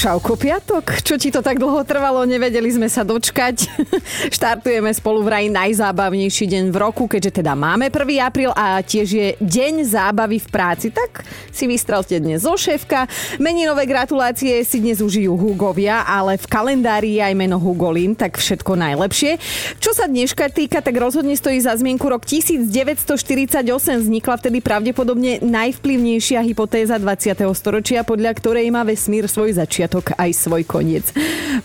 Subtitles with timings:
[0.00, 3.68] Čauko piatok, čo ti to tak dlho trvalo, nevedeli sme sa dočkať.
[4.40, 8.08] Štartujeme spolu vraj najzábavnejší deň v roku, keďže teda máme 1.
[8.24, 10.88] apríl a tiež je deň zábavy v práci.
[10.88, 11.20] Tak
[11.52, 13.12] si vystrelte dnes zo šéfka.
[13.44, 18.80] Meninové gratulácie si dnes užijú Hugovia, ale v kalendári je aj meno Hugolín, tak všetko
[18.80, 19.36] najlepšie.
[19.84, 23.68] Čo sa dneška týka, tak rozhodne stojí za zmienku rok 1948.
[24.00, 27.36] Vznikla vtedy pravdepodobne najvplyvnejšia hypotéza 20.
[27.52, 31.10] storočia, podľa ktorej má vesmír svoj začiatok začiatok aj svoj koniec.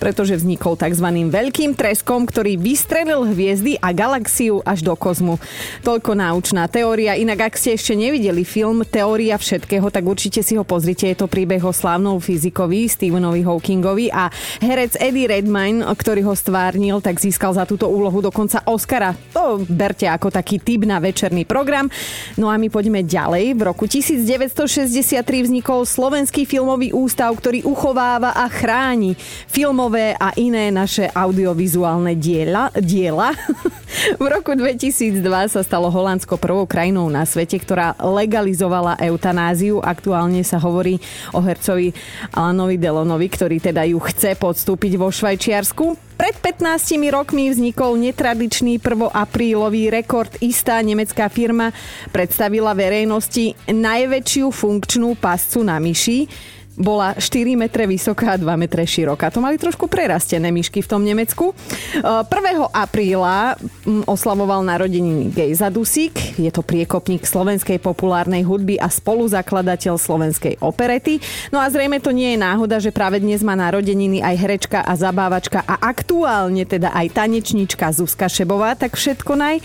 [0.01, 1.05] Pretože vznikol tzv.
[1.29, 5.37] veľkým treskom, ktorý vystrelil hviezdy a galaxiu až do kozmu.
[5.85, 7.13] Toľko náučná teória.
[7.13, 11.05] Inak, ak ste ešte nevideli film Teória všetkého, tak určite si ho pozrite.
[11.05, 14.33] Je to príbeh o slávnou fyzikovi Stephenovi Hawkingovi a
[14.65, 19.13] herec Eddie Redmayne, ktorý ho stvárnil, tak získal za túto úlohu dokonca Oscara.
[19.37, 21.93] To berte ako taký typ na večerný program.
[22.41, 23.53] No a my poďme ďalej.
[23.53, 29.17] V roku 1963 vznikol Slovenský filmový ústav, ktorý uchová zachováva a chráni
[29.49, 32.69] filmové a iné naše audiovizuálne diela.
[32.77, 33.33] diela.
[34.21, 39.81] v roku 2002 sa stalo Holandsko prvou krajinou na svete, ktorá legalizovala eutanáziu.
[39.81, 41.01] Aktuálne sa hovorí
[41.33, 41.97] o hercovi
[42.29, 45.97] Alanovi Delonovi, ktorý teda ju chce podstúpiť vo Švajčiarsku.
[46.15, 49.11] Pred 15 rokmi vznikol netradičný 1.
[49.11, 50.31] aprílový rekord.
[50.39, 51.73] Istá nemecká firma
[52.13, 59.31] predstavila verejnosti najväčšiu funkčnú pascu na myši bola 4 metre vysoká a 2 metre široká.
[59.31, 61.55] To mali trošku prerastené myšky v tom Nemecku.
[61.95, 62.03] 1.
[62.03, 63.55] E, apríla
[64.03, 66.35] oslavoval narodeniny Gejza Dusík.
[66.35, 71.23] Je to priekopník slovenskej populárnej hudby a spoluzakladateľ slovenskej operety.
[71.55, 74.93] No a zrejme to nie je náhoda, že práve dnes má narodeniny aj herečka a
[74.99, 79.55] zabávačka a aktuálne teda aj tanečnička Zuzka Šebová, tak všetko naj.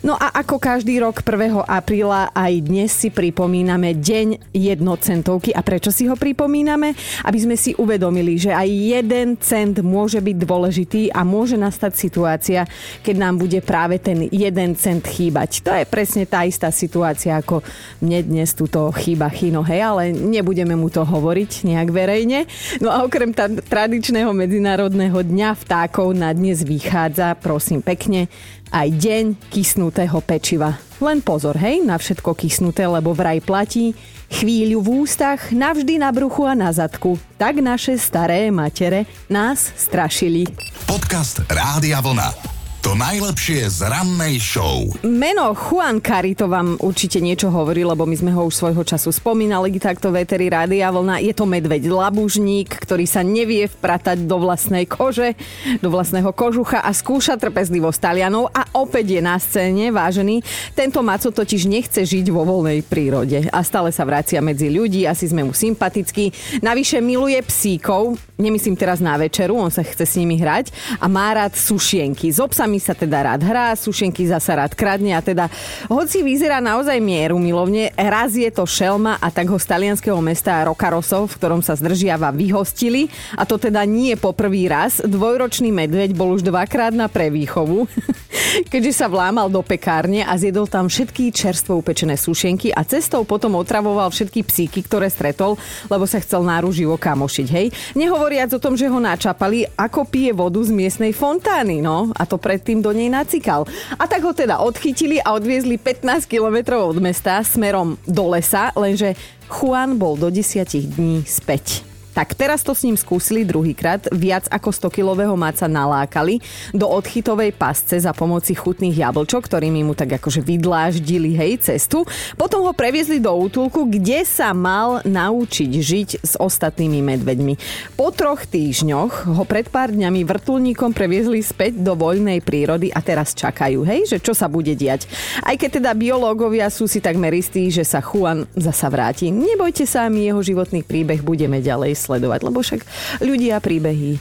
[0.00, 1.60] No a ako každý rok 1.
[1.68, 5.52] apríla aj dnes si pripomíname Deň jednocentovky.
[5.52, 6.53] A prečo si ho pripomíname?
[6.54, 6.94] Spomíname,
[7.26, 12.62] aby sme si uvedomili, že aj jeden cent môže byť dôležitý a môže nastať situácia,
[13.02, 15.66] keď nám bude práve ten jeden cent chýbať.
[15.66, 17.58] To je presne tá istá situácia, ako
[17.98, 22.46] mne dnes túto chýba chino, hej, ale nebudeme mu to hovoriť nejak verejne.
[22.78, 28.30] No a okrem tá tradičného medzinárodného dňa vtákov na dnes vychádza, prosím pekne,
[28.70, 30.78] aj deň kysnutého pečiva.
[31.02, 33.94] Len pozor, hej, na všetko kysnuté, lebo vraj platí,
[34.30, 37.18] chvíľu v ústach, navždy na bruchu a na zadku.
[37.38, 40.46] Tak naše staré matere nás strašili.
[40.86, 42.53] Podcast Rádia Vlna.
[42.84, 44.84] To najlepšie z rannej show.
[45.08, 49.72] Meno Juan Carito vám určite niečo hovorí, lebo my sme ho už svojho času spomínali
[49.80, 51.16] takto Veteri Rádia Vlna.
[51.24, 55.32] Je to medveď labužník, ktorý sa nevie vpratať do vlastnej kože,
[55.80, 60.44] do vlastného kožucha a skúša trpezlivosť Talianov a opäť je na scéne, vážený.
[60.76, 65.24] Tento maco totiž nechce žiť vo voľnej prírode a stále sa vracia medzi ľudí, asi
[65.24, 66.60] sme mu sympatickí.
[66.60, 70.68] Navyše miluje psíkov, nemyslím teraz na večeru, on sa chce s nimi hrať
[71.00, 72.28] a má rád sušienky.
[72.28, 75.46] S obsami nami sa teda rád hrá, sušenky zasa rád kradne a teda
[75.86, 80.58] hoci vyzerá naozaj mieru milovne, raz je to šelma a tak ho z talianského mesta
[80.66, 83.06] Rokarosov, v ktorom sa zdržiava, vyhostili
[83.38, 84.98] a to teda nie po prvý raz.
[85.06, 87.86] Dvojročný medveď bol už dvakrát na prevýchovu,
[88.74, 93.54] keďže sa vlámal do pekárne a zjedol tam všetky čerstvo upečené sušenky a cestou potom
[93.54, 95.54] otravoval všetky psíky, ktoré stretol,
[95.86, 97.70] lebo sa chcel náruživo kamošiť, hej.
[97.94, 102.10] Nehovoriac o tom, že ho načapali, ako pije vodu z miestnej fontány, no.
[102.18, 103.68] A to pred predtým do nej nacikal.
[104.00, 109.12] A tak ho teda odchytili a odviezli 15 kilometrov od mesta smerom do lesa, lenže
[109.52, 110.64] Juan bol do 10
[110.96, 111.93] dní späť.
[112.14, 114.06] Tak teraz to s ním skúsili druhýkrát.
[114.14, 116.38] Viac ako 100-kilového maca nalákali
[116.70, 122.06] do odchytovej pasce za pomoci chutných jablčok, ktorými mu tak akože vydláždili hej cestu.
[122.38, 127.54] Potom ho previezli do útulku, kde sa mal naučiť žiť s ostatnými medveďmi.
[127.98, 133.34] Po troch týždňoch ho pred pár dňami vrtulníkom previezli späť do voľnej prírody a teraz
[133.34, 135.10] čakajú, hej, že čo sa bude diať.
[135.42, 139.34] Aj keď teda biológovia sú si takmer istí, že sa Juan zasa vráti.
[139.34, 142.84] Nebojte sa, my jeho životný príbeh budeme ďalej sledovať, lebo však
[143.24, 144.20] ľudia, príbehy,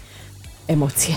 [0.71, 1.11] emócie.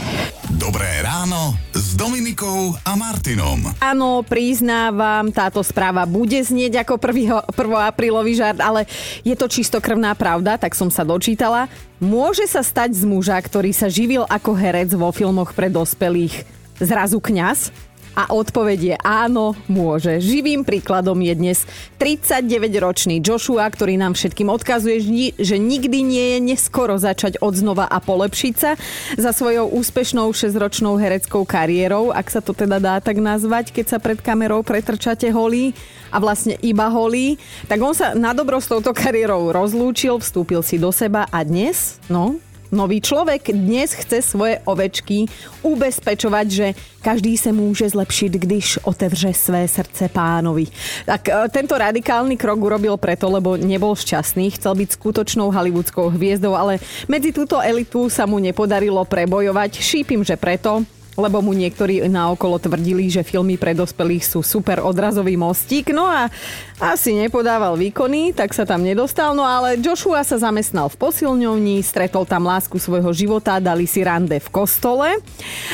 [0.58, 3.62] Dobré ráno s Dominikou a Martinom.
[3.78, 7.54] Áno, priznávam, táto správa bude znieť ako 1.
[7.86, 8.90] aprílový žart, ale
[9.22, 11.70] je to čistokrvná pravda, tak som sa dočítala.
[12.02, 16.42] Môže sa stať z muža, ktorý sa živil ako herec vo filmoch pre dospelých,
[16.82, 17.70] zrazu kňaz?
[18.16, 20.24] A odpoveď je áno, môže.
[20.24, 21.58] Živým príkladom je dnes
[22.00, 25.04] 39-ročný Joshua, ktorý nám všetkým odkazuje,
[25.36, 28.72] že nikdy nie je neskoro začať od a polepšiť sa
[29.20, 33.98] za svojou úspešnou 6-ročnou hereckou kariérou, ak sa to teda dá tak nazvať, keď sa
[34.00, 35.76] pred kamerou pretrčate holí
[36.08, 37.36] a vlastne iba holí,
[37.68, 42.00] tak on sa na dobro s touto kariérou rozlúčil, vstúpil si do seba a dnes,
[42.08, 42.40] no,
[42.74, 45.30] Nový človek dnes chce svoje ovečky
[45.62, 46.66] ubezpečovať, že
[46.98, 50.66] každý sa môže zlepšiť, když otevře své srdce pánovi.
[51.06, 56.58] Tak e, tento radikálny krok urobil preto, lebo nebol šťastný, chcel byť skutočnou hollywoodskou hviezdou,
[56.58, 59.78] ale medzi túto elitu sa mu nepodarilo prebojovať.
[59.78, 60.82] Šípim, že preto,
[61.16, 66.28] lebo mu niektorí naokolo tvrdili, že filmy pre dospelých sú super odrazový mostík, no a
[66.76, 72.28] asi nepodával výkony, tak sa tam nedostal, no ale Joshua sa zamestnal v posilňovni, stretol
[72.28, 75.16] tam lásku svojho života, dali si rande v kostole.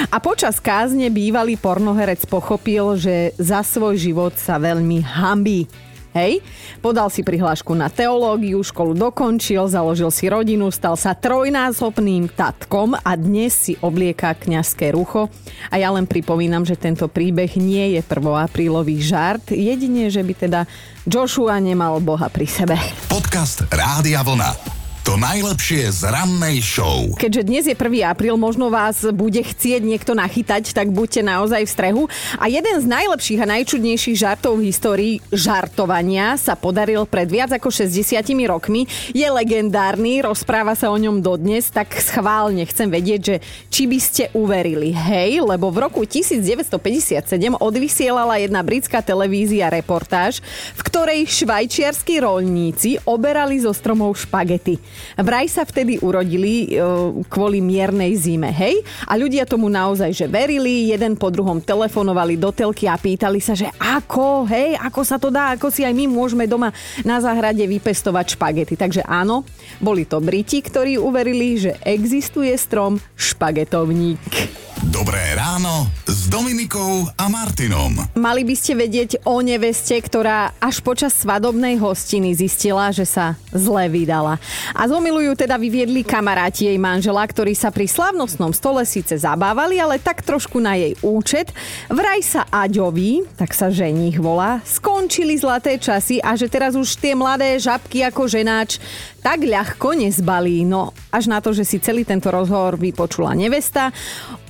[0.09, 5.67] A počas kázne bývalý pornoherec pochopil, že za svoj život sa veľmi hambí.
[6.13, 6.45] Hej,
[6.85, 13.17] podal si prihlášku na teológiu, školu dokončil, založil si rodinu, stal sa trojnásobným tatkom a
[13.17, 15.33] dnes si oblieka kňazské rucho.
[15.73, 20.61] A ja len pripomínam, že tento príbeh nie je prvoaprílový žart, jedine, že by teda
[21.09, 22.77] Joshua nemal Boha pri sebe.
[23.09, 24.82] Podcast Rádia Vlna.
[25.03, 27.11] To najlepšie z rannej show.
[27.19, 28.07] Keďže dnes je 1.
[28.07, 32.03] apríl, možno vás bude chcieť niekto nachytať, tak buďte naozaj v strehu.
[32.39, 37.75] A jeden z najlepších a najčudnejších žartov v histórii žartovania sa podaril pred viac ako
[37.75, 38.15] 60
[38.47, 38.87] rokmi.
[39.11, 43.37] Je legendárny, rozpráva sa o ňom dodnes, tak schválne chcem vedieť, že
[43.75, 44.95] či by ste uverili.
[44.95, 47.27] Hej, lebo v roku 1957
[47.59, 50.39] odvysielala jedna britská televízia reportáž,
[50.79, 54.92] v ktorej švajčiarskí rolníci oberali zo stromov špagety.
[55.17, 56.83] Vraj sa vtedy urodili e,
[57.29, 58.81] kvôli miernej zime, hej?
[59.09, 63.53] A ľudia tomu naozaj, že verili, jeden po druhom telefonovali do telky a pýtali sa,
[63.53, 66.73] že ako, hej, ako sa to dá, ako si aj my môžeme doma
[67.03, 68.75] na záhrade vypestovať špagety.
[68.77, 69.45] Takže áno,
[69.79, 74.63] boli to Briti, ktorí uverili, že existuje strom špagetovník.
[74.83, 77.95] Dobré ráno s Dominikou a Martinom.
[78.19, 83.87] Mali by ste vedieť o neveste, ktorá až počas svadobnej hostiny zistila, že sa zle
[83.87, 84.43] vydala.
[84.75, 90.01] A zomilujú teda vyviedli kamaráti jej manžela, ktorí sa pri slavnostnom stole síce zabávali, ale
[90.01, 91.51] tak trošku na jej účet.
[91.93, 97.13] Vraj sa Aďovi, tak sa ženích volá, skončili zlaté časy a že teraz už tie
[97.13, 98.79] mladé žabky ako ženáč
[99.23, 100.67] tak ľahko nezbalí.
[100.67, 103.95] No až na to, že si celý tento rozhovor vypočula nevesta,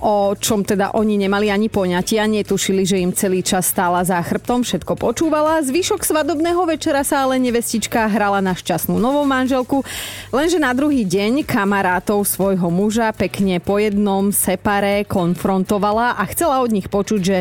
[0.00, 4.64] o čom teda oni nemali ani poňatia, netušili, že im celý čas stála za chrbtom,
[4.64, 5.61] všetko počúvala.
[5.61, 9.84] Zvyšok svadobného večera sa ale nevestička hrala na šťastnú novú manželku,
[10.30, 16.70] lenže na druhý deň kamarátov svojho muža pekne po jednom separe konfrontovala a chcela od
[16.70, 17.38] nich počuť, že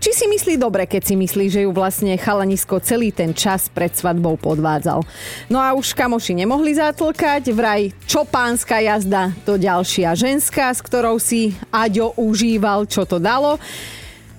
[0.00, 3.92] či si myslí dobre, keď si myslí, že ju vlastne chalanisko celý ten čas pred
[3.92, 5.04] svadbou podvádzal.
[5.52, 11.20] No a už kamoši nemohli zatlkať, vraj čo pánska jazda, to ďalšia ženská, s ktorou
[11.20, 13.60] si Aďo užíval, čo to dalo.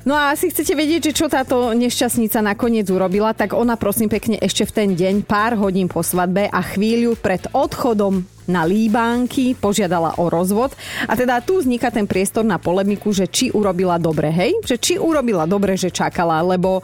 [0.04, 4.36] No a asi chcete vedieť, že čo táto nešťastnica nakoniec urobila, tak ona prosím pekne
[4.36, 10.20] ešte v ten deň, pár hodín po svadbe a chvíľu pred odchodom na Líbánky požiadala
[10.20, 10.76] o rozvod.
[11.08, 14.52] A teda tu vzniká ten priestor na polemiku, že či urobila dobre, hej?
[14.68, 16.84] Že či urobila dobre, že čakala, lebo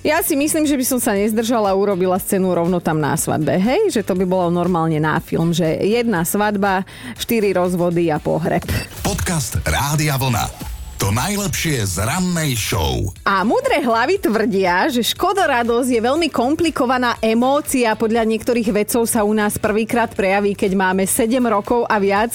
[0.00, 3.52] ja si myslím, že by som sa nezdržala a urobila scénu rovno tam na svadbe.
[3.60, 6.88] Hej, že to by bolo normálne na film, že jedna svadba,
[7.20, 8.64] štyri rozvody a pohreb.
[9.04, 10.65] Podcast Rádia Vlna.
[11.06, 13.14] To najlepšie z rannej show.
[13.22, 17.94] A múdre hlavy tvrdia, že škodoradosť je veľmi komplikovaná emócia.
[17.94, 22.34] Podľa niektorých vedcov sa u nás prvýkrát prejaví, keď máme 7 rokov a viac.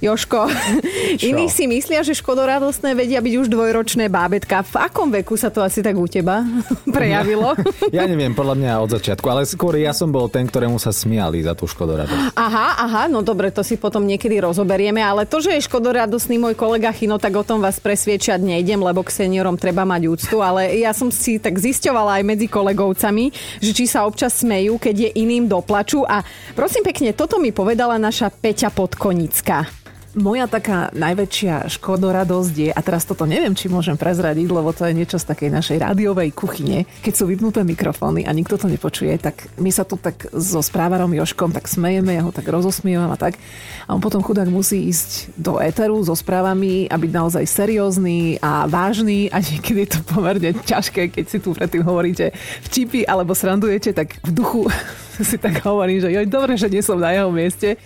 [0.00, 0.48] Joško,
[1.20, 1.28] Čo?
[1.28, 4.64] iní si myslia, že škodoradostné vedia byť už dvojročné bábetka.
[4.64, 6.40] V akom veku sa to asi tak u teba
[6.96, 7.52] prejavilo?
[7.90, 11.42] Ja, neviem, podľa mňa od začiatku, ale skôr ja som bol ten, ktorému sa smiali
[11.42, 12.38] za tú škodoradosť.
[12.38, 16.54] Aha, aha, no dobre, to si potom niekedy rozoberieme, ale to, že je škodoradostný môj
[16.54, 20.70] kolega Chino, tak o tom vás presviečať nejdem, lebo k seniorom treba mať úctu, ale
[20.78, 23.24] ja som si tak zisťovala aj medzi kolegovcami,
[23.58, 26.22] že či sa občas smejú, keď je iným doplaču a
[26.54, 29.89] prosím pekne, toto mi povedala naša Peťa Podkonická.
[30.18, 34.98] Moja taká najväčšia škodoradosť je, a teraz toto neviem, či môžem prezradiť, lebo to je
[34.98, 36.82] niečo z takej našej rádiovej kuchyne.
[37.06, 41.14] Keď sú vypnuté mikrofóny a nikto to nepočuje, tak my sa tu tak so správarom
[41.14, 43.38] Joškom tak smejeme, ja ho tak rozosmievam a tak.
[43.86, 48.66] A on potom chudák musí ísť do éteru so správami a byť naozaj seriózny a
[48.66, 52.34] vážny a niekedy je to pomerne ťažké, keď si tu predtým hovoríte
[52.66, 54.66] vtipy alebo srandujete, tak v duchu
[55.22, 57.76] si tak hovorím, že joj, dobre, že nie som na jeho mieste.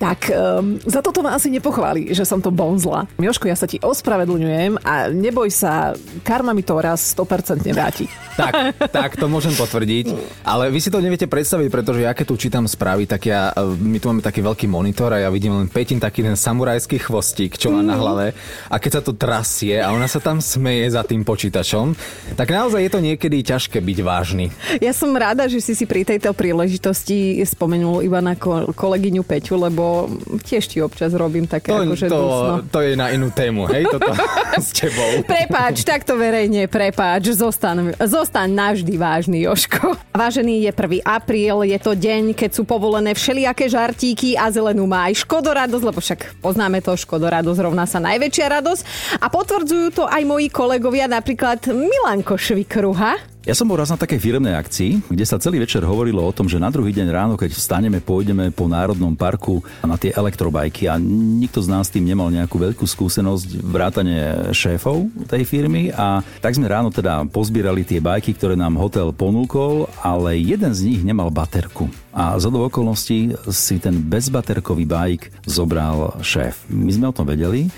[0.00, 3.04] Tak um, za toto ma asi nepochváli, že som to bonzla.
[3.20, 5.92] Joško, ja sa ti ospravedlňujem a neboj sa,
[6.24, 8.08] karma mi to raz 100% vráti.
[8.40, 10.16] Tak, tak, to môžem potvrdiť.
[10.48, 13.68] Ale vy si to neviete predstaviť, pretože ja keď tu čítam správy, tak ja, e,
[13.68, 17.60] my tu máme taký veľký monitor a ja vidím len Petin taký ten samurajský chvostík,
[17.60, 18.32] čo má na hlave.
[18.72, 21.92] A keď sa to trasie a ona sa tam smeje za tým počítačom,
[22.32, 24.48] tak naozaj je to niekedy ťažké byť vážny.
[24.80, 28.38] Ja som rada, že si si pri tejto príležitosti spomenul iba na
[28.72, 30.06] kolegyňu Peťu, lebo
[30.46, 32.22] tiež ti občas robím také to, akože to,
[32.70, 34.14] to je na inú tému, hej, toto
[34.64, 35.26] s tebou.
[35.26, 39.98] Prepáč, takto verejne, prepáč, zostan, zostan navždy vážny, Joško.
[40.14, 41.02] Vážený je 1.
[41.04, 45.98] apríl, je to deň, keď sú povolené všelijaké žartíky a zelenú má aj škodoradosť, lebo
[45.98, 48.82] však poznáme to, škodoradosť rovná sa najväčšia radosť.
[49.18, 53.37] A potvrdzujú to aj moji kolegovia, napríklad Milanko Švikruha.
[53.46, 56.50] Ja som bol raz na takej firmnej akcii, kde sa celý večer hovorilo o tom,
[56.50, 60.98] že na druhý deň ráno, keď vstaneme, pôjdeme po Národnom parku na tie elektrobajky a
[60.98, 66.66] nikto z nás tým nemal nejakú veľkú skúsenosť vrátane šéfov tej firmy a tak sme
[66.66, 71.86] ráno teda pozbierali tie bajky, ktoré nám hotel ponúkol, ale jeden z nich nemal baterku.
[72.10, 76.66] A za do okolností si ten bezbaterkový bajk zobral šéf.
[76.66, 77.70] My sme o tom vedeli,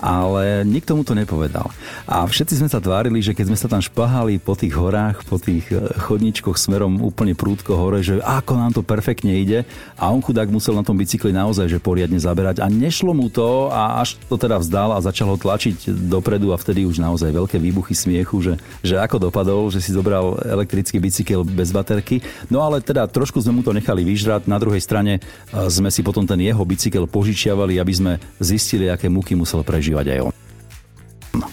[0.00, 1.72] ale nikto mu to nepovedal.
[2.04, 5.40] A všetci sme sa tvárili, že keď sme sa tam špahali po tých horách, po
[5.40, 9.64] tých e, chodničkoch smerom úplne prúdko hore, že ako nám to perfektne ide
[9.96, 13.72] a on chudák musel na tom bicykli naozaj že poriadne zaberať a nešlo mu to
[13.72, 17.56] a až to teda vzdal a začal ho tlačiť dopredu a vtedy už naozaj veľké
[17.56, 22.20] výbuchy smiechu, že, že ako dopadol, že si zobral elektrický bicykel bez baterky.
[22.52, 25.20] No ale teda trošku sme mu to nechali vyžrať, na druhej strane e,
[25.72, 30.18] sme si potom ten jeho bicykel požičiavali, aby sme zistili, aké muky musel prežiť prežívať
[30.18, 30.34] aj on.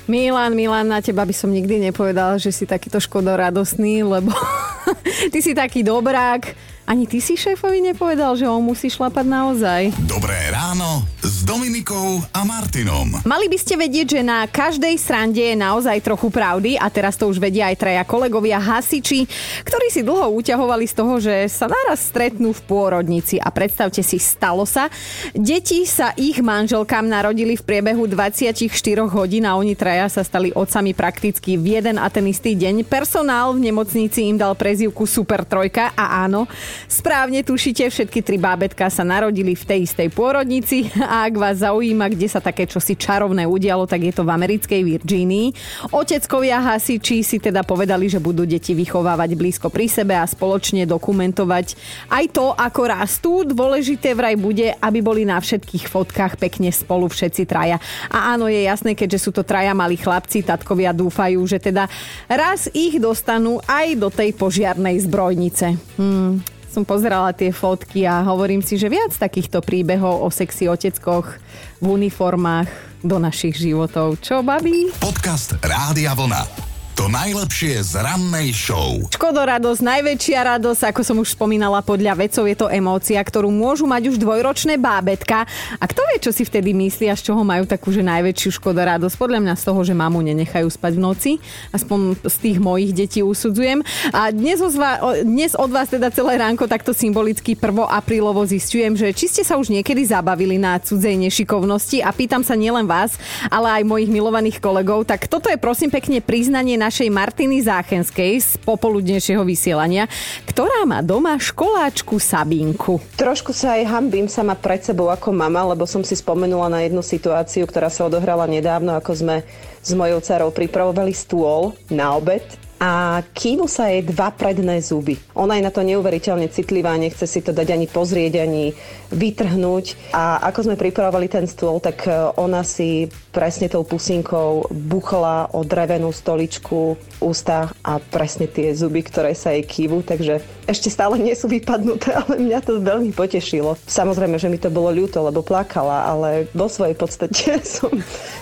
[0.09, 4.33] Milan, Milan, na teba by som nikdy nepovedal, že si takýto škodoradosný, lebo
[5.31, 6.72] ty si taký dobrák.
[6.83, 9.81] Ani ty si šéfovi nepovedal, že on musí šlapať naozaj.
[10.03, 13.23] Dobré ráno s Dominikou a Martinom.
[13.23, 17.31] Mali by ste vedieť, že na každej srande je naozaj trochu pravdy a teraz to
[17.31, 19.23] už vedia aj traja kolegovia hasiči,
[19.63, 24.19] ktorí si dlho uťahovali z toho, že sa naraz stretnú v pôrodnici a predstavte si,
[24.19, 24.91] stalo sa.
[25.31, 28.59] Deti sa ich manželkám narodili v priebehu 24
[29.07, 32.83] hodín a oni traja sa stali otcami prakticky v jeden a ten istý deň.
[32.83, 36.43] Personál v nemocnici im dal prezivku Super Trojka a áno,
[36.87, 42.11] Správne tušite, všetky tri bábetka sa narodili v tej istej pôrodnici a ak vás zaujíma,
[42.11, 45.47] kde sa také čosi čarovné udialo, tak je to v americkej Virgínii.
[45.93, 51.75] Oteckovia hasiči si teda povedali, že budú deti vychovávať blízko pri sebe a spoločne dokumentovať
[52.11, 53.31] aj to, ako rastú.
[53.43, 57.77] Dôležité vraj bude, aby boli na všetkých fotkách pekne spolu všetci traja.
[58.09, 61.87] A áno, je jasné, keďže sú to traja malí chlapci, tatkovia dúfajú, že teda
[62.27, 65.77] raz ich dostanú aj do tej požiarnej zbrojnice.
[65.97, 66.41] Hmm,
[66.73, 71.37] som pozerala tie fotky a hovorím si, že viac takýchto príbehov o sexy oteckoch
[71.77, 72.65] v uniformách
[73.05, 74.17] do našich životov.
[74.17, 74.89] Čo, babi?
[74.97, 76.62] Podcast Rádia Vlna.
[76.93, 79.01] To najlepšie z rannej show.
[79.09, 84.13] Škodoradosť, najväčšia radosť, ako som už spomínala, podľa vedcov je to emócia, ktorú môžu mať
[84.13, 85.49] už dvojročné bábetka.
[85.81, 89.17] A kto vie, čo si vtedy myslia, z čoho majú takú, že najväčšiu škodoradosť?
[89.17, 91.31] Podľa mňa z toho, že mamu nenechajú spať v noci.
[91.73, 93.81] Aspoň z tých mojich detí usudzujem.
[94.13, 97.73] A dnes, ozva, dnes od vás teda celé ránko takto symbolicky 1.
[97.89, 102.53] aprílovo zistujem, že či ste sa už niekedy zabavili na cudzej nešikovnosti a pýtam sa
[102.53, 103.17] nielen vás,
[103.49, 108.49] ale aj mojich milovaných kolegov, tak toto je prosím pekne priznanie našej Martiny Záchenskej z
[108.67, 110.11] popoludnejšieho vysielania,
[110.43, 112.99] ktorá má doma školáčku Sabinku.
[113.15, 116.99] Trošku sa aj hambím sama pred sebou ako mama, lebo som si spomenula na jednu
[116.99, 119.35] situáciu, ktorá sa odohrala nedávno, ako sme
[119.79, 122.43] s mojou dcerou pripravovali stôl na obed
[122.83, 125.15] a kývu sa jej dva predné zuby.
[125.39, 128.75] Ona je na to neuveriteľne citlivá, nechce si to dať ani pozrieť, ani
[129.07, 130.11] vytrhnúť.
[130.11, 135.63] A ako sme pripravovali ten stôl, tak e, ona si presne tou pusinkou buchla o
[135.63, 141.33] drevenú stoličku ústa a presne tie zuby, ktoré sa jej kývu, takže ešte stále nie
[141.33, 143.79] sú vypadnuté, ale mňa to veľmi potešilo.
[143.87, 147.91] Samozrejme, že mi to bolo ľúto, lebo plakala, ale vo svojej podstate som,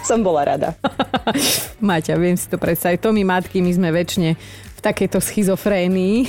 [0.01, 0.73] som bola rada.
[1.79, 2.99] Maťa, viem si to predstaviť.
[3.05, 4.33] To my matky, my sme väčšine
[4.81, 6.25] takejto schizofrénii,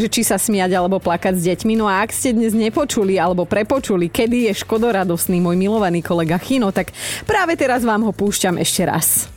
[0.00, 1.76] že či sa smiať alebo plakať s deťmi.
[1.76, 6.72] No a ak ste dnes nepočuli alebo prepočuli, kedy je škodoradosný môj milovaný kolega Chino,
[6.72, 6.90] tak
[7.28, 9.28] práve teraz vám ho púšťam ešte raz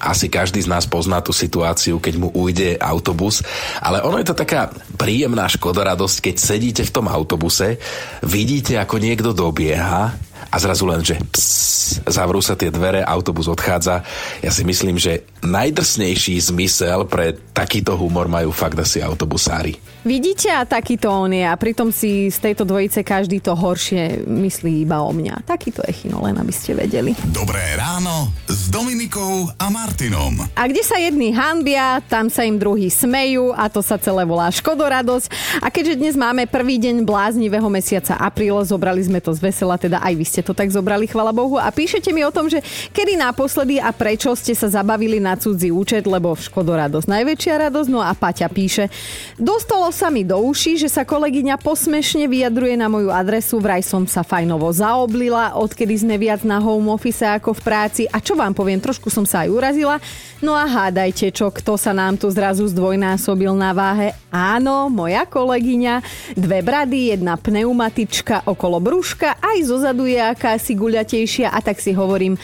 [0.00, 3.40] asi každý z nás pozná tú situáciu, keď mu ujde autobus,
[3.80, 7.80] ale ono je to taká príjemná škodoradosť, keď sedíte v tom autobuse,
[8.24, 10.12] vidíte, ako niekto dobieha
[10.46, 14.04] a zrazu len, že ps, zavrú sa tie dvere, autobus odchádza.
[14.44, 19.95] Ja si myslím, že najdrsnejší zmysel pre takýto humor majú fakt asi autobusári.
[20.06, 21.42] Vidíte, a takýto on je.
[21.42, 25.42] A pritom si z tejto dvojice každý to horšie myslí iba o mňa.
[25.42, 27.10] Takýto je Chino, len aby ste vedeli.
[27.34, 30.46] Dobré ráno s Dominikou a Martinom.
[30.54, 34.46] A kde sa jedni hanbia, tam sa im druhí smejú a to sa celé volá
[34.46, 35.58] škodoradosť.
[35.58, 39.98] A keďže dnes máme prvý deň bláznivého mesiaca apríl, zobrali sme to z vesela, teda
[40.06, 41.58] aj vy ste to tak zobrali, chvala Bohu.
[41.58, 42.62] A píšete mi o tom, že
[42.94, 47.90] kedy naposledy a prečo ste sa zabavili na cudzí účet, lebo škodoradosť najväčšia radosť.
[47.90, 48.86] No a Paťa píše,
[49.34, 54.04] dostalo sa mi do uší, že sa kolegyňa posmešne vyjadruje na moju adresu, vraj som
[54.04, 58.02] sa fajnovo zaoblila, odkedy sme viac na home office ako v práci.
[58.12, 59.96] A čo vám poviem, trošku som sa aj urazila.
[60.44, 64.12] No a hádajte, čo, kto sa nám tu zrazu zdvojnásobil na váhe.
[64.28, 66.04] Áno, moja kolegyňa,
[66.36, 72.36] dve brady, jedna pneumatička okolo brúška, aj zozadu je akási guľatejšia a tak si hovorím,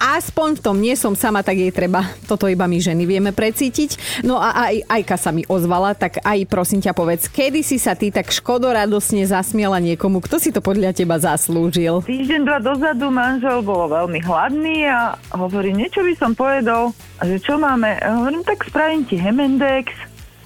[0.00, 2.08] aspoň v tom nie som sama, tak jej treba.
[2.24, 4.24] Toto iba my ženy vieme precítiť.
[4.24, 7.92] No a aj Ajka sa mi ozvala, tak aj prosím ťa povedz, kedy si sa
[7.92, 12.00] ty tak škodoradosne zasmiala niekomu, kto si to podľa teba zaslúžil?
[12.08, 17.60] Týždeň, dva dozadu manžel bol veľmi hladný a hovorí, niečo by som povedal, že čo
[17.60, 18.00] máme?
[18.00, 19.92] A hovorím, tak spravím ti Hemendex,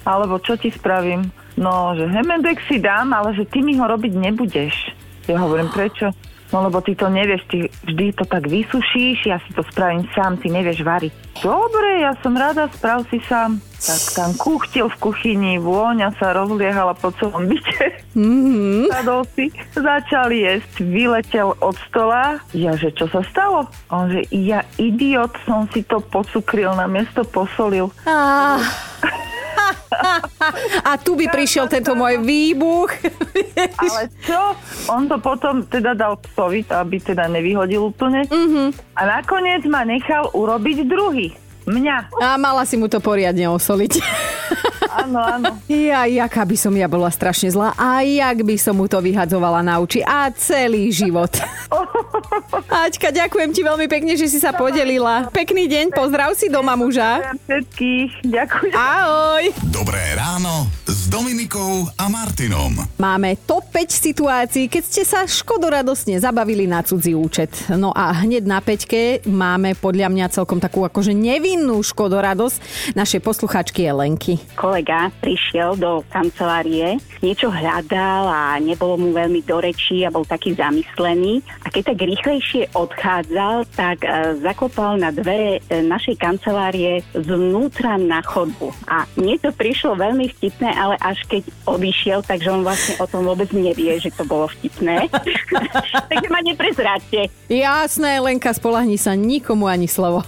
[0.03, 1.31] alebo čo ti spravím?
[1.55, 4.91] No, že Hemendex si dám, ale že ty mi ho robiť nebudeš.
[5.25, 6.11] Ja hovorím, prečo?
[6.55, 10.39] No lebo ty to nevieš, ty vždy to tak vysušíš, ja si to spravím sám,
[10.39, 11.11] ty nevieš variť.
[11.43, 13.59] Dobre, ja som rada, sprav si sám.
[13.75, 18.07] Tak tam kuchtil v kuchyni, vôňa sa rozliehala po celom byte.
[18.15, 18.87] Mm-hmm.
[18.87, 22.39] Sadol si, začal jesť, vyletel od stola.
[22.55, 23.67] Ja, že čo sa stalo?
[23.91, 27.91] On, že ja idiot som si to pocukril, na miesto posolil.
[28.07, 28.63] Ah.
[30.89, 32.91] A tu by prišiel tento môj výbuch.
[33.79, 34.41] Ale čo?
[34.91, 38.27] On to potom teda dal psovi, aby teda nevyhodil úplne.
[38.27, 38.67] Mm-hmm.
[38.95, 41.33] A nakoniec ma nechal urobiť druhý.
[41.65, 42.21] Mňa.
[42.21, 43.97] A mala si mu to poriadne osoliť.
[44.95, 45.49] Áno, áno.
[45.67, 49.59] Ja, jaká by som ja bola strašne zlá a jak by som mu to vyhadzovala
[49.59, 51.33] na oči a celý život.
[52.67, 55.31] Aťka, ďakujem ti veľmi pekne, že si sa podelila.
[55.31, 57.35] Pekný deň, pozdrav si doma muža.
[57.47, 58.73] Všetkých, ďakujem.
[58.75, 59.43] Ahoj.
[59.71, 62.75] Dobré ráno s Dominikou a Martinom.
[62.99, 67.51] Máme top 5 situácií, keď ste sa škodoradosne zabavili na cudzí účet.
[67.71, 72.57] No a hneď na peťke máme podľa mňa celkom takú akože nevinnú škodoradosť
[72.99, 74.41] našej posluchačky Elenky.
[74.59, 80.57] Kolega prišiel do kancelárie, niečo hľadal a nebolo mu veľmi do rečí a bol taký
[80.57, 81.39] zamyslený.
[81.63, 88.25] A keď tak rýchlejšie odchádzal, tak e, zaklopal na dvere e, našej kancelárie zvnútra na
[88.25, 88.73] chodbu.
[88.89, 93.29] A mne to prišlo veľmi vtipné, ale až keď odišiel, takže on vlastne o tom
[93.29, 95.05] vôbec nevie, že to bolo vtipné.
[96.09, 97.29] takže ma neprezráte.
[97.45, 100.25] Jasné, Lenka, spolahni sa nikomu ani slovo.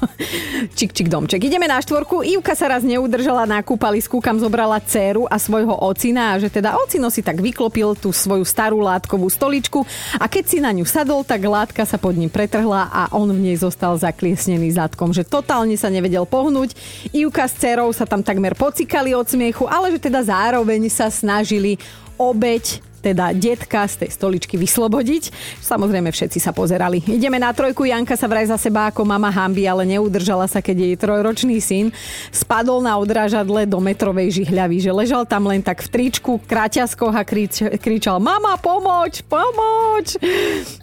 [0.77, 1.41] čik, čik, domček.
[1.41, 2.21] Ideme na štvorku.
[2.21, 6.77] Ivka sa raz neudržala na kúpalisku, kam zobrala dceru a svojho ocina a že teda
[6.77, 9.81] ocino si tak vyklopil tú svoju starú látkovú stoličku
[10.21, 13.39] a keď si na ňu sadol, tak látka sa pod ním pretrhla a on v
[13.39, 16.75] nej zostal zakliesnený zadkom, že totálne sa nevedel pohnúť.
[17.15, 21.79] Ivka s dcerou sa tam takmer pocikali od smiechu, ale že teda zároveň sa snažili
[22.19, 25.31] obeď teda detka z tej stoličky vyslobodiť.
[25.63, 26.99] Samozrejme všetci sa pozerali.
[27.07, 27.87] Ideme na trojku.
[27.87, 31.95] Janka sa vraj za seba ako mama hambi, ale neudržala sa, keď jej trojročný syn
[32.35, 37.23] spadol na odrážadle do metrovej žihľavy, že ležal tam len tak v tričku, kraťaskoch a
[37.23, 40.19] krič, kričal mama, pomoč, pomoč.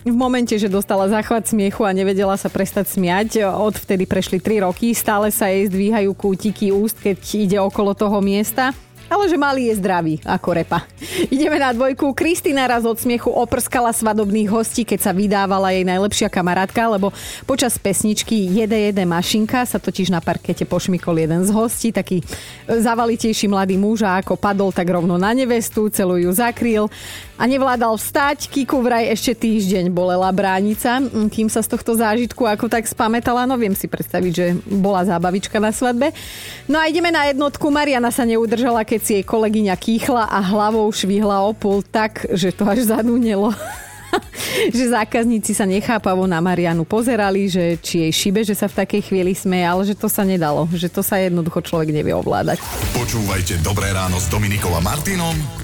[0.00, 4.96] V momente, že dostala záchvat smiechu a nevedela sa prestať smiať, odvtedy prešli 3 roky,
[4.96, 8.72] stále sa jej zdvíhajú kútiky úst, keď ide okolo toho miesta.
[9.08, 10.88] Ale že malý je zdravý, ako repa.
[11.28, 12.16] Ideme na dvojku.
[12.16, 17.12] Kristina raz od smiechu oprskala svadobných hostí, keď sa vydávala jej najlepšia kamarátka, lebo
[17.44, 22.24] počas pesničky Jede, jede mašinka sa totiž na parkete pošmykol jeden z hostí, taký
[22.68, 26.88] zavalitejší mladý muž a ako padol tak rovno na nevestu, celú ju zakryl
[27.34, 28.46] a nevládal vstať.
[28.46, 33.46] Kiku vraj ešte týždeň bolela bránica, kým sa z tohto zážitku ako tak spametala.
[33.46, 36.14] No viem si predstaviť, že bola zábavička na svadbe.
[36.70, 37.66] No a ideme na jednotku.
[37.70, 42.54] Mariana sa neudržala, keď si jej kolegyňa kýchla a hlavou švihla o pul tak, že
[42.54, 43.50] to až zanúnelo
[44.76, 49.10] že zákazníci sa nechápavo na Marianu pozerali, že či jej šibe, že sa v takej
[49.10, 52.62] chvíli smeje, ale že to sa nedalo, že to sa jednoducho človek nevie ovládať.
[52.94, 55.63] Počúvajte Dobré ráno s Dominikom a Martinom